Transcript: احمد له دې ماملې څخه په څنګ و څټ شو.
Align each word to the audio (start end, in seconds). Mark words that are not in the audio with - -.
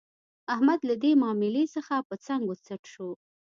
احمد 0.53 0.79
له 0.89 0.95
دې 1.03 1.11
ماملې 1.23 1.63
څخه 1.75 1.95
په 2.09 2.15
څنګ 2.25 2.43
و 2.47 2.55
څټ 2.65 2.83
شو. 2.93 3.09